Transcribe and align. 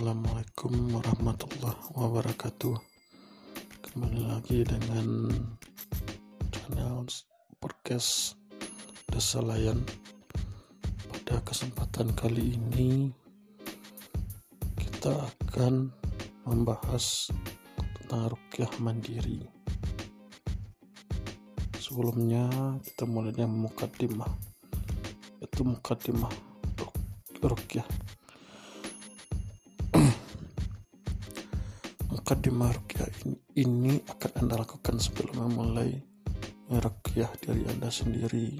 Assalamualaikum 0.00 0.96
warahmatullahi 0.96 1.92
wabarakatuh. 1.92 2.72
Kembali 3.84 4.32
lagi 4.32 4.64
dengan 4.64 5.28
channel 6.48 7.04
podcast 7.60 8.32
Desa 9.12 9.44
Layan 9.44 9.84
Pada 11.04 11.44
kesempatan 11.44 12.16
kali 12.16 12.56
ini 12.56 13.12
Kita 14.72 15.20
akan 15.20 15.92
membahas 16.48 17.28
tentang 17.76 18.32
rukyah 18.32 18.72
mandiri. 18.80 19.44
Sebelumnya 21.76 22.48
kita 22.88 23.04
mulai 23.04 23.36
dengan 23.36 23.68
mukadimah 23.68 24.32
Itu 25.44 25.60
mukadimah 25.60 26.32
rukyah 27.44 27.84
Mukadimah 32.10 32.74
rukyah 32.74 33.06
ini 33.54 34.02
akan 34.10 34.42
Anda 34.42 34.66
lakukan 34.66 34.98
sebelum 34.98 35.46
memulai 35.46 35.94
merukyah 36.66 37.30
dari 37.38 37.62
Anda 37.70 37.86
sendiri. 37.86 38.58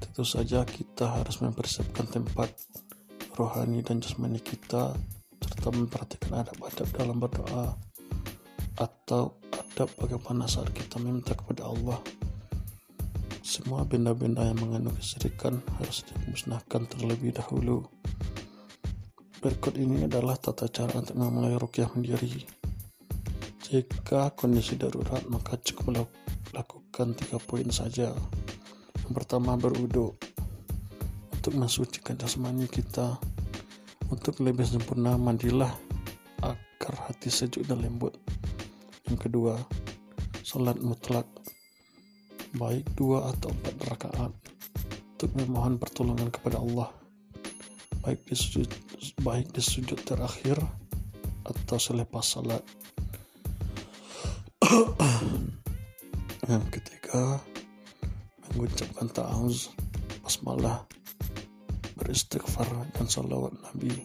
Tentu 0.00 0.24
saja 0.24 0.64
kita 0.64 1.20
harus 1.20 1.44
mempersiapkan 1.44 2.08
tempat 2.08 2.48
rohani 3.36 3.84
dan 3.84 4.00
jasmani 4.00 4.40
kita 4.40 4.96
serta 5.36 5.68
memperhatikan 5.68 6.40
adab-adab 6.40 6.88
dalam 6.96 7.20
berdoa 7.20 7.76
atau 8.80 9.36
adab 9.52 9.92
bagaimana 10.00 10.48
saat 10.48 10.72
kita 10.72 10.96
meminta 10.96 11.36
kepada 11.36 11.68
Allah. 11.68 12.00
Semua 13.44 13.84
benda-benda 13.84 14.48
yang 14.48 14.56
mengandung 14.64 14.96
kesyirikan 14.96 15.60
harus 15.76 16.08
dimusnahkan 16.08 16.88
terlebih 16.88 17.36
dahulu. 17.36 17.84
Berikut 19.46 19.78
ini 19.78 20.10
adalah 20.10 20.34
tata 20.34 20.66
cara 20.66 20.98
untuk 20.98 21.14
memulai 21.14 21.54
rukyah 21.54 21.86
mandiri. 21.94 22.42
Jika 23.62 24.34
kondisi 24.34 24.74
darurat, 24.74 25.22
maka 25.30 25.54
cukup 25.62 26.02
lakukan 26.50 27.14
tiga 27.14 27.38
poin 27.38 27.70
saja. 27.70 28.10
Yang 29.06 29.14
pertama, 29.14 29.54
berwudu 29.54 30.18
untuk 31.30 31.54
mensucikan 31.54 32.18
jasmani 32.18 32.66
kita. 32.66 33.22
Untuk 34.10 34.42
lebih 34.42 34.66
sempurna, 34.66 35.14
mandilah 35.14 35.70
agar 36.42 37.06
hati 37.06 37.30
sejuk 37.30 37.70
dan 37.70 37.86
lembut. 37.86 38.18
Yang 39.06 39.30
kedua, 39.30 39.62
salat 40.42 40.82
mutlak, 40.82 41.30
baik 42.58 42.82
dua 42.98 43.30
atau 43.30 43.54
empat 43.54 43.74
rakaat, 43.94 44.32
untuk 45.14 45.30
memohon 45.38 45.78
pertolongan 45.78 46.34
kepada 46.34 46.58
Allah, 46.58 46.90
baik 48.02 48.26
di 48.26 48.34
sujud, 48.34 48.66
baik 49.20 49.52
di 49.54 49.62
sujud 49.62 50.00
terakhir 50.02 50.58
atau 51.46 51.78
selepas 51.78 52.24
salat. 52.24 52.64
yang 56.50 56.66
ketiga 56.70 57.38
mengucapkan 58.50 59.10
ta'awuz 59.10 59.70
basmalah 60.22 60.86
beristighfar 61.98 62.66
dan 62.94 63.06
salawat 63.06 63.54
nabi. 63.62 64.02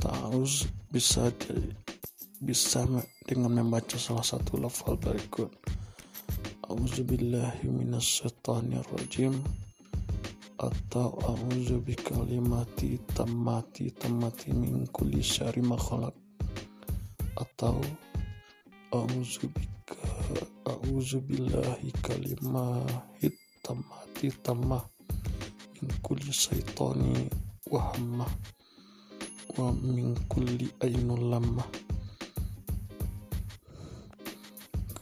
Ta'awuz 0.00 0.68
bisa 0.88 1.28
di, 1.40 1.72
bisa 2.40 2.84
dengan 3.24 3.56
membaca 3.56 3.96
salah 3.96 4.24
satu 4.24 4.60
lafal 4.60 4.96
berikut. 5.00 5.52
A'udzubillahi 6.64 7.68
rajim 8.96 9.36
atau 10.58 11.18
a'udzu 11.18 11.82
bikalimati 11.82 12.98
tammati 13.14 13.90
tammati 13.90 14.54
min 14.54 14.86
kulli 14.90 15.22
syarri 15.22 15.62
ma 15.62 15.78
atau 17.34 17.82
A'udzu 18.94 19.50
bika 19.50 19.98
A'udzu 20.70 21.18
billahi 21.26 21.90
kalimahit 21.98 23.34
tamati 23.58 24.30
tamah 24.38 24.86
min 25.74 25.90
kulli 25.98 26.30
syaitani 26.30 27.26
wa 27.74 27.90
hammah 27.90 28.30
wa 29.58 29.74
min 29.74 30.14
kulli 30.30 30.70
ainul 30.78 31.26
lamah 31.26 31.66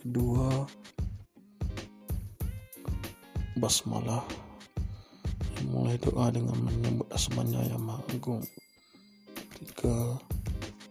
kedua 0.00 0.65
basmalah 3.60 4.25
mulai 5.72 5.97
doa 5.97 6.28
dengan 6.28 6.53
menyebut 6.69 7.09
asmanya 7.16 7.65
yang 7.65 7.81
maha 7.81 8.05
agung. 8.12 8.44
Tiga 9.56 10.21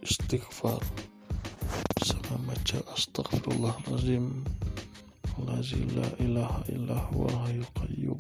istighfar. 0.02 0.82
Membaca 2.32 2.80
astagfirullahalazim 2.96 4.48
Allazi 5.36 5.84
la 5.92 6.08
ilaha 6.24 7.12
huwa 7.12 7.28
hayyul 7.44 7.68
qayyum. 7.76 8.20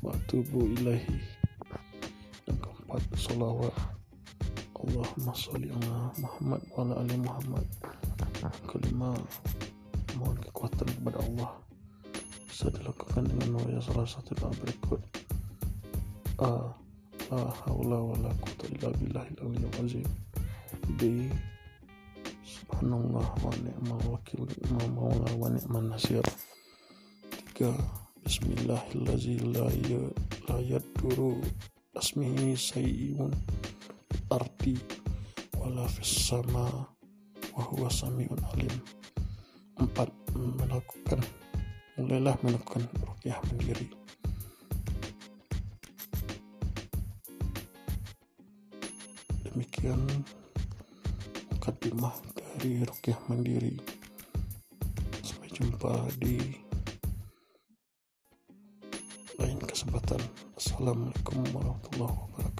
Wa 0.00 0.14
atubu 0.14 0.70
ilaihi. 0.78 1.18
Yang 2.46 2.58
keempat 2.64 3.02
salawat. 3.18 3.74
Allahumma 4.78 5.34
sholli 5.34 5.68
ala 5.74 6.14
Muhammad 6.22 6.62
wa 6.70 6.78
ala 6.86 6.94
ali 7.02 7.16
Muhammad. 7.18 7.66
Kelima 8.70 9.10
mohon 10.16 10.38
kekuatan 10.40 10.86
kepada 10.86 11.18
Allah. 11.26 11.50
Bisa 12.46 12.70
dilakukan 12.70 13.26
dengan 13.26 13.58
wajah 13.58 13.82
salah 13.84 14.06
satu 14.06 14.38
doa 14.38 14.54
berikut 14.62 15.25
A 16.36 16.68
la 17.32 17.48
haula 17.64 17.96
wa 17.96 18.16
la 18.20 18.28
quwwata 18.28 18.68
illa 18.68 18.92
billahil 19.00 19.36
aliyyil 19.40 19.76
azim. 19.80 20.08
B 21.00 21.32
subhanallah 22.44 23.24
wa 23.40 23.52
ni'mal 23.64 24.04
wakil 24.12 24.44
wa 24.44 24.84
maula 24.92 25.32
wa 25.40 25.48
ni'man 25.48 25.88
nasir. 25.88 26.20
Tiga 27.56 27.72
bismillahirrahmanirrahim 28.20 29.48
la, 29.56 29.64
ya, 29.88 30.76
yaduru 30.76 31.40
asmihi 31.96 32.52
sayyun 32.52 33.32
arti 34.28 34.76
wala 35.56 35.88
fis 35.88 36.28
sama 36.28 36.68
wa 37.56 37.62
huwa 37.64 37.88
samiun 37.88 38.44
alim. 38.52 38.76
Empat 39.80 40.12
melakukan 40.36 41.24
mulailah 41.96 42.36
melakukan 42.44 42.84
rukyah 43.08 43.40
mandiri 43.48 43.88
demikian 49.56 50.04
mukadimah 51.48 52.12
dari 52.36 52.84
Rukyah 52.84 53.16
Mandiri. 53.24 53.72
Sampai 55.24 55.48
jumpa 55.48 55.96
di 56.20 56.36
lain 59.40 59.56
kesempatan. 59.64 60.20
Assalamualaikum 60.60 61.40
warahmatullahi 61.56 62.16
wabarakatuh. 62.20 62.55